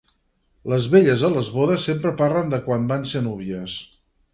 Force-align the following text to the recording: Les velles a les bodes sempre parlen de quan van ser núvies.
Les 0.73 0.87
velles 0.93 1.25
a 1.29 1.31
les 1.35 1.51
bodes 1.59 1.87
sempre 1.91 2.17
parlen 2.25 2.53
de 2.57 2.65
quan 2.67 2.93
van 2.95 3.11
ser 3.15 3.27
núvies. 3.33 3.83